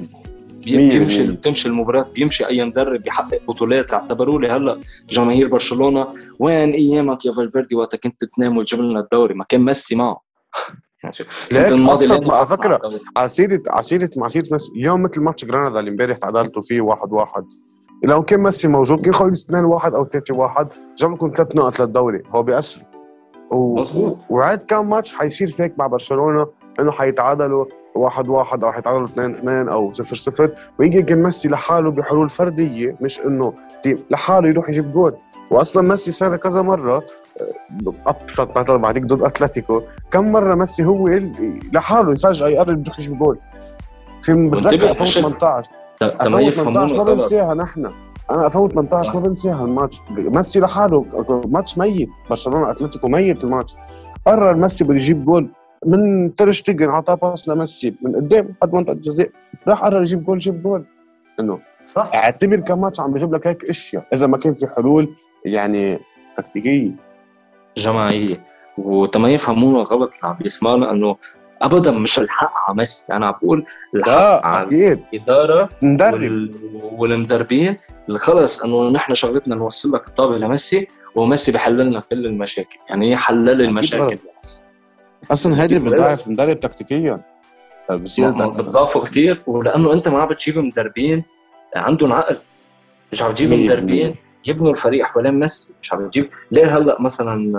[0.64, 3.92] بيمشي بتمشي المباراة بيمشي اي مدرب بيحقق بطولات.
[3.94, 6.06] اعتبروا لي هلا جماهير برشلونة.
[6.38, 9.34] وين أيامك يا فالفيردي؟ وقت كنت تنام وتجيب لنا الدوري.
[9.34, 10.20] ما كان ميسي معه.
[11.52, 12.80] لا الماضي على فكره
[13.16, 14.72] على سيره على سيره مع سيره ميسي.
[14.72, 17.44] اليوم مثل ماتش جرانادا اللي امبارح تعادلتوا فيه واحد واحد.
[18.04, 21.80] لو كان ميسي موجود كان خلص 2 1 أو 3 1 جاب لكم ثلاث نقط
[21.80, 22.22] للدوري.
[22.34, 22.92] هو بيأثروا.
[23.50, 23.76] و...
[23.76, 24.18] مظبوط.
[24.30, 26.46] وعاد كم ماتش حيصير فيك مع برشلونة
[26.80, 27.64] إنه حيتعادلوا.
[27.94, 32.96] واحد واحد أو حيتعادلوا اثنين اثنين أو صفر صفر ويجي كان ميسي لحاله بحلول فردية
[33.00, 33.52] مش إنه
[33.82, 35.16] team لحاله يروح يجيب جول.
[35.50, 37.02] واصلا ميسي صار كذا مرة
[38.06, 39.82] أبسط مثلا بعديك ضد أتلتيكو.
[40.10, 41.08] كم مرة ميسي هو
[41.72, 43.38] لحاله فجاه يقرب يروح يجيب جول.
[44.22, 45.70] في بتذكر 2018
[46.02, 47.90] 2018 ما بنساها نحن.
[48.30, 50.00] أنا 2018 ما بنساها الماتش.
[50.10, 51.04] ميسي لحاله
[51.46, 52.08] ماتش ميت.
[52.30, 53.74] برشلونة أتلتيكو ميت الماتش.
[54.26, 55.50] قرر ميسي بده يجيب جول.
[55.86, 59.30] من تيرشتيجن اعطاه باس لميسي من قدام حد منطقة الجزاء
[59.68, 60.84] راح قرر يجيب جول جيب جول.
[61.40, 62.10] إنه صح.
[62.14, 65.14] اعتبر كم ماتش عم بجيب لك هيك إشياء إذا ما كان في حلول
[65.44, 66.00] يعني
[66.36, 66.90] تكتيكية.
[67.76, 68.44] جماعيه
[68.78, 71.16] وتما يفهمونا غلط اللي عم بيسمعنا إنه
[71.62, 73.12] ابدا مش الحق على ميسي.
[73.12, 73.64] أنا عم بقول
[73.94, 75.02] الحق على أكيد.
[75.14, 76.50] الإدارة مدرب.
[76.98, 77.76] والمدربين.
[78.08, 82.78] اللي خلص إنه نحن شغلتنا نوصل لك الطابة لميسي وميسي بحل لنا كل المشاكل.
[82.90, 84.18] يعني هي حلل المشاكل.
[85.30, 87.20] أصلا هذه بتضعف المدرب تكتيكيا.
[87.90, 91.24] بتضعفه كثير ولأنه أنت ما عم بتجيب مدربين
[91.76, 92.38] عندهم عقل.
[93.12, 95.74] مش عم تجيب مدربين يبنوا الفريق حوالين ميسي.
[95.82, 96.28] مش عم تجيب.
[96.50, 97.58] ليه هلأ مثلا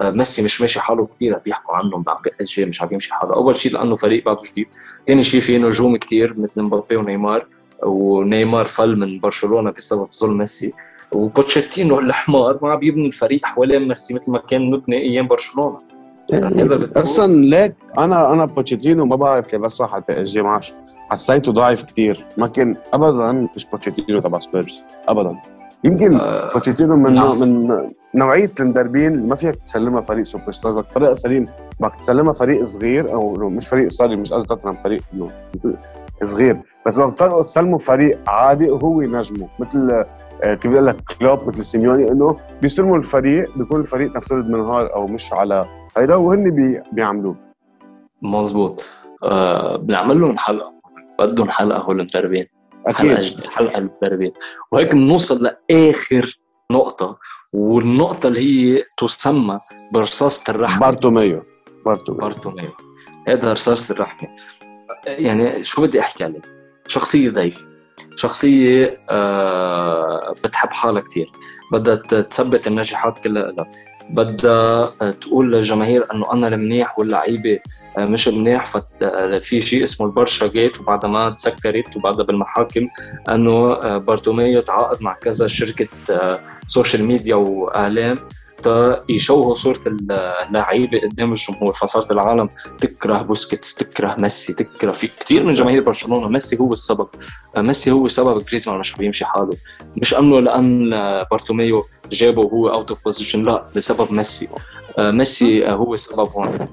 [0.00, 2.04] آه، ميسي مش ماشي حاله كثير بيحكوا عن بي
[2.42, 3.34] إس جي مش عم يمشي حاله.
[3.34, 4.66] أول شيء لأنه فريق بعده جديد.
[5.06, 7.46] ثاني شيء في نجوم كثير مثل مبابي ونيمار.
[7.82, 10.72] ونيمار فل من برشلونة بسبب ظلم ميسي.
[11.12, 15.95] وبوتشيتينو الحمار ما عم بيبني الفريق حوالين ميسي مثل ما كان مبني أيام برشلونة.
[16.32, 20.42] يعني أصلا ليك أنا أنا بوتشيتينو ما بعرف ليه بس راح على البي اس جي
[20.42, 20.74] معش
[21.10, 25.36] حسيته ضعيف كثير ما كان ابدا مش بوتشيتينو تبع سبيرز ابدا.
[25.84, 27.40] يمكن آه بوتشيتينو من نعم.
[27.40, 27.78] من
[28.14, 31.48] نوعية المدربين ما فيك تسلمها فريق سوبر ستار فريق سليم.
[31.80, 35.02] بدك تسلمها فريق صغير أو مش فريق صار مش قصدي توتنهام فريق
[36.22, 36.56] صغير.
[36.86, 40.04] بس بدك تسلمه فريق عادي وهو نجمه مثل
[40.42, 45.06] آه، كيف بقول لك كلوب مثل سيميوني إنه بيستلموا الفريق بيكون الفريق نفترض منهار أو
[45.06, 47.36] مش على هيدا وهن بي بيعملوه.
[48.22, 48.84] مزبوط
[49.24, 50.74] آه بنعمل لهم حلقة.
[51.18, 52.46] بدهم حلقة هول المدربين
[52.86, 53.16] أكيد.
[53.16, 54.32] حلقه حلقة المدربين
[54.72, 56.38] وهيك بنوصل لآخر
[56.72, 57.18] نقطة
[57.52, 59.60] والنقطة اللي هي تسمى
[59.92, 60.80] برصاصة الرحمة.
[60.80, 61.42] بارتوميو.
[61.86, 62.20] بارتوميو.
[62.20, 62.70] بارتوميو.
[63.28, 64.28] هذا رصاصة الرحمة.
[65.06, 66.40] يعني شو بدي أحكي عليه؟
[66.86, 67.64] شخصية ضعيفة.
[68.16, 71.30] شخصية آه بتحب حالها كثير
[71.72, 73.70] بدها تثبت النجاحات كلها لها.
[74.10, 77.58] بدها تقول للجماهير إنه أنا المنيح واللعيبة
[77.98, 82.88] مش منيح ففي شيء اسمه البرشا جيت وبعدها ما تسكرت وبعدها بالمحاكم
[83.28, 85.88] إنه بارتوميو تعاقد مع كذا شركة
[86.66, 88.18] social media وإعلام.
[89.08, 91.72] يشوهوا صورة اللعيبه قدام الجمهور.
[91.72, 92.48] فصارت العالم
[92.80, 96.28] تكره بوسكيتس تكره ميسي تكره في كثير من جماهير برشلونة.
[96.28, 97.08] ميسي هو السبب.
[97.56, 98.44] ميسي هو سبب.
[98.44, 99.56] جريزمان مش عم يمشي حاله.
[99.96, 100.90] مش أنه لأن
[101.30, 104.48] بارتوميو جابه وهو out of position لا بسبب ميسي.
[104.98, 106.68] ميسي هو سبب هون.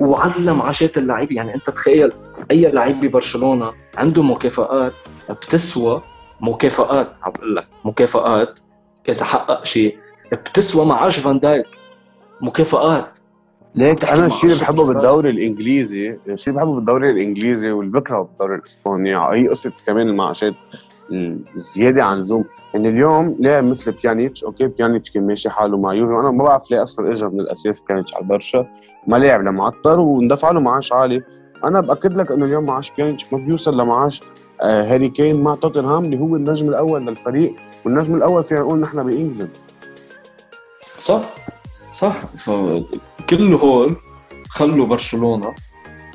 [0.00, 2.12] وعلى معاشات اللعيبه يعني أنت تخيل
[2.50, 4.92] أي لعيب ببرشلونة عنده مكافآت
[5.30, 6.02] بتسوى
[6.40, 8.58] مكافآت عم بقول لك مكافآت.
[9.08, 9.98] إذا حقق شيء
[10.32, 11.66] بتسوى معاش فان دايك.
[12.40, 13.18] مكافآت
[13.74, 18.54] ليك أنا الشيء اللي بحبه بالدوري الإنجليزي الشيء اللي بحبه بالدوري الإنجليزي واللي بكرهه بالدوري
[18.54, 20.54] الإسباني هي قصه كمان المعاشات
[21.56, 22.44] الزياده عن اللزوم.
[22.74, 26.70] يعني اليوم لاعب مثل بيانيتش أوكي بيانيتش كان ماشي حاله مع يوفي أنا ما بعرف
[26.70, 28.66] ليه أصلا اجى من الأساس بيانيتش على البرشا.
[29.06, 31.22] ما لعب لا معتر وندفع له معاش عالي.
[31.64, 34.22] أنا بأكد لك إنه اليوم معاش بيانيتش ما بيوصل لمعاش
[34.62, 39.02] آه هاري كين مع توتنهام اللي هو النجم الأول للفريق والنجم الأول فينا نقول نحن
[39.02, 39.50] ب England.
[40.98, 41.20] صح؟
[41.92, 42.20] صح.
[42.38, 43.96] فكل هول
[44.48, 45.54] خلوا برشلونة.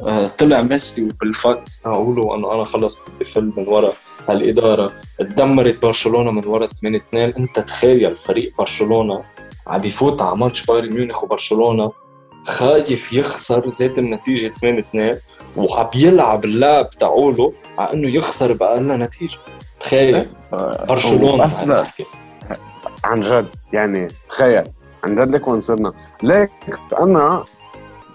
[0.07, 3.93] آه، طلع ميسي بالفاكس تاعوله إنه أنا خلص بدي فل من ورا
[4.29, 4.91] هالإدارة.
[5.19, 9.23] تدمرت برشلونة من ورا 8 2 أنت تخيل فريق برشلونة
[9.67, 11.91] عم بيفوت على ماتش بايرن ميونخ وبرشلونة
[12.45, 15.17] خايف يخسر زيت النتيجة 8 2
[15.57, 19.37] وعم يلعب اللعب تاعوله على إنه يخسر بأقل نتيجة.
[19.79, 20.15] تخيل.
[20.15, 20.27] إيه.
[20.85, 21.45] برشلونة.
[21.45, 21.85] أصلا
[23.13, 24.63] عن جد يعني تخيل.
[25.03, 25.93] عن جد لك وين صرنا.
[26.23, 26.51] ليك
[26.99, 27.43] أنا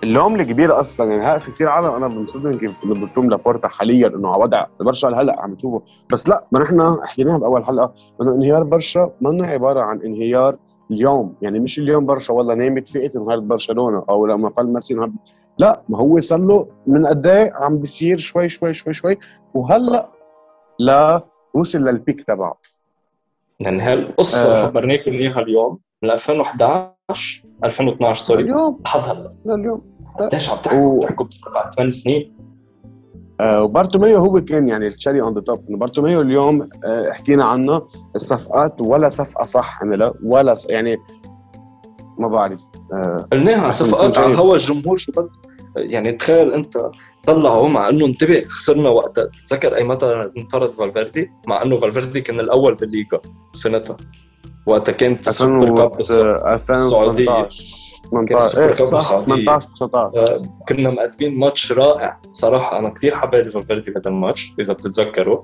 [0.02, 4.42] اللوم الكبير أصلا يعني في كثير عالم أنا بنصدم كيف بتلوم لابورتا حاليا إنه على
[4.42, 5.82] وضع برشا هلأ عم تشوفه
[6.12, 10.56] بس لا ما نحن حكيناها بأول حلقه إنه انهيار برشا منه عبارة عن انهيار
[10.90, 11.34] اليوم.
[11.42, 15.10] يعني مش اليوم برشا والله نامت فئة انهارت برشلونة أو لما فل ميسي انهار
[15.58, 19.18] لا ما هو صار له من قد إيه عم بيصير شوي شوي شوي شوي
[19.54, 20.10] وهلأ
[20.78, 21.22] لا
[21.54, 22.58] وصل للبيك تبعه.
[23.60, 24.66] يعني هالقصه آه.
[24.66, 28.42] خبرناكم إياها اليوم من 2011 2012 سوري.
[28.42, 28.80] اليوم.
[28.84, 29.82] لحد هلا لليوم
[30.20, 32.38] قديش عم تحكوا بتحكوا بسبع ثمان سنين.
[33.40, 37.86] آه وبارتوميو هو كان يعني ال cherry on the top بارتوميو اليوم آه حكينا عنه
[38.16, 40.96] الصفقات ولا صفقة صح عملها ولا يعني
[42.18, 45.30] ما بعرف آه قلناها صفقات على هوا الجمهور شو بده
[45.80, 46.78] يعني تخيل انت
[47.26, 52.40] طلعوا مع انه انتبه خسرنا وقتها تتذكر أي متى انطرد فالفيردي؟ مع انه فالفيردي كان
[52.40, 53.20] الأول بالليغا
[53.52, 53.96] سنتها.
[54.66, 57.48] وقتها كانت ال Super Cup السعودية.
[58.10, 62.20] 18 18 19 كنا مقدمين ماتش رائع.
[62.32, 65.42] صراحة أنا كثير حبيت فالفيردي بهذا الماتش إذا بتتذكروا.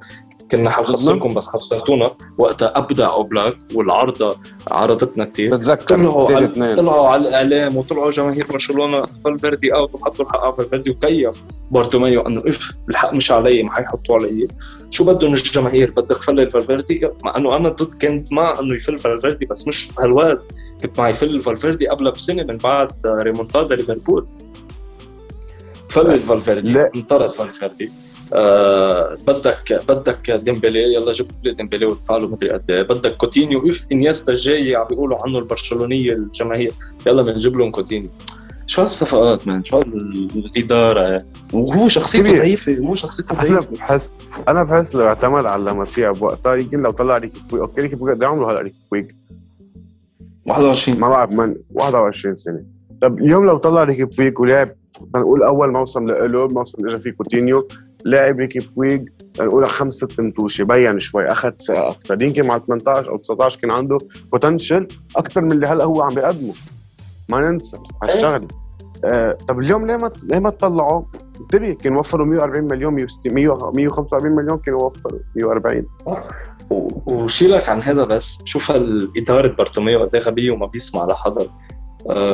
[0.51, 4.37] كنا حنخسركم بس خسرتونا وقتها أبدع أوبلاك والعارضه
[4.71, 10.41] عرضتنا كثير بتذكر طلعوا على طلعوا على الإعلام وطلعوا جماهير برشلونة فالفيردي out وحطوا الحق
[10.41, 14.49] على فالفيردي وكيف بارتوميو إنه إف الحق مش علي ما حيحطوا علي.
[14.91, 19.47] شو بدهم الجماهير؟ بدك فل فالفيردي؟ مع إنه أنا ضد كنت مع إنه يفل فالفيردي
[19.47, 20.43] بس مش بهالوقت.
[20.83, 24.27] كنت مع يفل فالفيردي قبلها بسنة من بعد ريمونتادا ليفربول.
[25.89, 27.91] فل فالفيردي انطرد فالفيردي.
[28.33, 32.83] آه بدك بدك ديمبلي يلا جيب لي ديمبلي وادفع له مدري قد إيه.
[32.83, 33.71] بدك كوتينيو.
[33.71, 36.73] إف إنيستا الجاي عم بيقولوا عنه البرشلونية الجماهير.
[37.07, 38.11] يلا بنجيب لهم كوتينيو.
[38.67, 43.59] شو هالصفقات man شو الاداره وهو شخصيته ضعيفة هو شخصيته ضعيفة.
[43.59, 44.13] أنا بحس
[44.49, 47.63] أنا بحس لو اعتمد على لا ماسيا بوقتها يمكن لو طلع ريكي بويج.
[47.63, 49.15] أوكي ريكي بويج بده يعملوا هلا ريكي بويج؟
[50.47, 52.65] 21 ما بعرف من 21 سنة.
[53.03, 54.75] طب اليوم لو طلع ريكي بويج ولعب
[55.17, 57.69] نقول أول موسم له موسم اجى فيه كوتينيو
[58.05, 63.17] لاعب ريكي بويج نقول خمس ست متوشه بين شوي أخذ أكثر يمكن مع 18 أو
[63.17, 63.99] 19 كان عنده
[64.33, 66.55] potential أكثر من اللي هلأ هو عم بيقدمه.
[67.29, 68.49] ما ننسى هالشغله
[69.05, 71.03] آه طب اليوم ليه ما ليه ما تطلعوا؟
[71.41, 75.87] انتبه كان وفروا 140 مليون 145 مليون كانوا وفروا 140
[77.07, 81.47] وشيلك عن هذا بس شوف الاداره بارتوميو قد إيه غبية وما بيسمع لحدا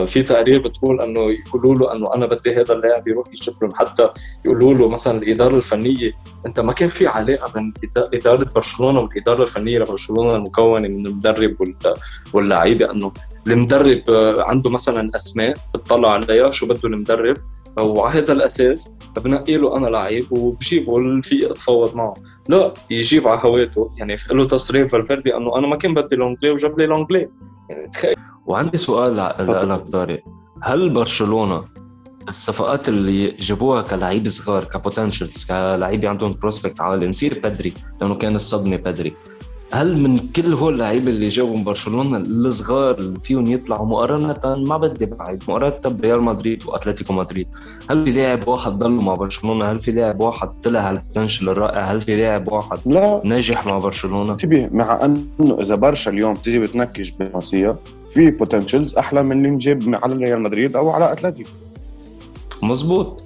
[0.06, 4.08] في تقارير بتقول إنه يقولوا له إنه أنا بدي هذا اللاعب يروح يجيب لهم حتى
[4.44, 6.12] يقولوا له مثلا الإدارة الفنية
[6.46, 11.56] أنت ما كان في علاقة بين إدارة برشلونة والإدارة الفنية لبرشلونة المكونة من المدرب
[12.32, 13.12] واللعيبه إنه
[13.46, 17.36] المدرب آه، عنده مثلا أسماء بتطلع عليها شو بده المدرب؟
[17.78, 22.14] وعلى هذا الأساس بنقي له أنا لعيب وبجيبه لفي اتفاوض معه.
[22.48, 23.90] لا يجيب على هواته.
[23.96, 27.28] يعني له تصريف فالفيردي إنه أنا ما كان بدي لونجلي وجاب لي لونجلي.
[27.68, 28.16] يعني تخيل.
[28.50, 29.16] وعندي سؤال
[29.68, 30.22] لك طارق
[30.62, 31.64] هل برشلونة
[32.28, 38.34] الصفقات اللي جابوها كلاعب صغار ك potentials كلاعب عندهم prospect عالي نصير بدري؟ لأنه كان
[38.34, 39.16] الصدمة بدري.
[39.72, 44.76] هل من كل هول اللعيبه اللي جابوا من برشلونة الصغار اللي فيهم يطلعوا مقارنة؟ ما
[44.76, 45.42] بدي بعيد.
[45.48, 47.46] مقارنة بريال مدريد وأتلتيكو مدريد.
[47.90, 51.80] هل في لاعب واحد ضل مع برشلونة؟ هل في لاعب واحد طلع هال potential الرائع
[51.80, 53.22] هل في لاعب واحد لا.
[53.24, 57.76] ناجح مع برشلونة؟ انتبه مع إنه إذا برشا اليوم تيجي بتنكش بنصيه
[58.08, 61.50] في potentials أحلى من اللي انجاب على ريال مدريد أو على أتلتيكو.
[62.62, 63.22] مزبوط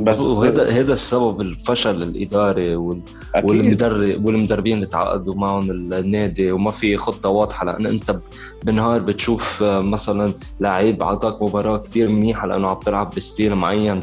[0.00, 3.00] بس وهذا هذا السبب الفشل الإداري وال...
[3.44, 7.66] والمدرب والمدربين اللي تعاقدوا معهم النادي وما في خطة واضحة.
[7.66, 8.16] لأن أنت
[8.64, 14.00] بالنهار بتشوف مثلا لعيب عطاك مباراة كتير منيحة لأنه عم تلعب ب style معين.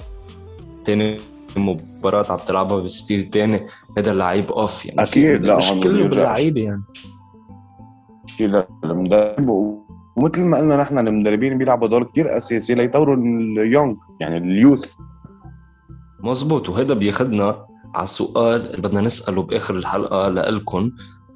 [0.86, 1.18] ثاني
[1.56, 3.66] مباراة عم تلعبها ب style تاني
[3.98, 5.04] هذا اللعيب اوف يعني.
[5.04, 6.84] أكيد لا مش كله باللعيبه يعني.
[8.84, 9.50] المدرب
[10.16, 14.94] ومثل ما قلنا نحن المدربين بيلعبوا دور كتير أساسي ليطوروا ال young يعني ال youth
[16.24, 20.92] مزبوط وهذا بياخدنا على السؤال اللي بدنا نسأله بآخر الحلقة لإلكم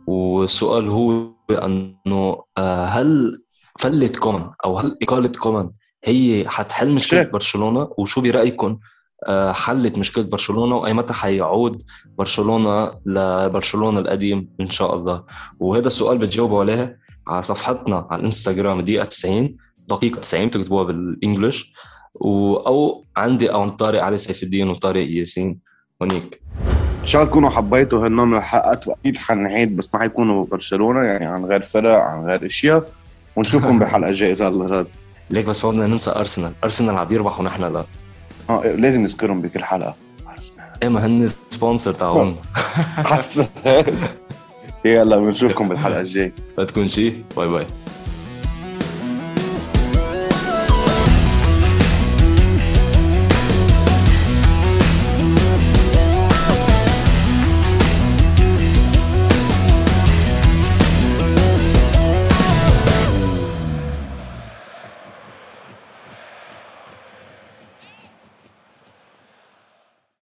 [0.08, 3.41] والسؤال هو أنه آه، هل
[3.80, 5.71] فلة كومان أو هل إقالة كومان
[6.04, 8.80] هي حتحل مشكلة برشلونة؟ وشو برأيكم
[9.28, 11.84] آه، حلت مشكلة برشلونة؟ وأي متى حيعود
[12.17, 15.23] برشلونة لبرشلونة القديم؟ إن شاء الله.
[15.60, 19.58] وهذا السؤال بتجاوبوا عليه على صفحتنا على الإنستغرام دقيقة 90
[19.89, 21.73] دقيقة 90 بتكتبوها بال English.
[21.73, 21.96] و...
[22.21, 25.60] أو عندي أو طارق علي سيف الدين وطارق ياسين.
[26.01, 26.41] هونيك.
[27.01, 31.25] إن شاء الله تكونوا حبيتوا هالنوع من الحلقات وأكيد حنعيد بس ما حيكونوا برشلونة يعني
[31.25, 32.89] عن غير فرق عن غير إشياء.
[33.36, 34.88] ونشوفكم بحلقة جاية اذا الله راد.
[35.30, 36.51] ليك بس ما بدنا ننسى أرسنال.
[36.63, 37.86] أرسنال عم يربح ونحن لا.
[38.49, 39.95] آه لازم نذكرهم بكل حلقة.
[40.84, 42.36] إيه ما هن sponsor تاعهم.
[43.12, 43.47] حسن.
[44.86, 46.34] يلا بنشوفكم بالحلقة الجاية.
[46.58, 47.67] لا تكون شيء bye bye.